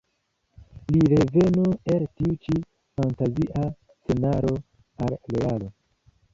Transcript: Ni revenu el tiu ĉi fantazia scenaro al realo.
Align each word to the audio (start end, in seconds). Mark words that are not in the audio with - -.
Ni 0.93 1.01
revenu 1.11 1.65
el 1.97 2.07
tiu 2.21 2.39
ĉi 2.47 2.57
fantazia 3.01 3.63
scenaro 3.69 4.57
al 5.07 5.17
realo. 5.37 5.73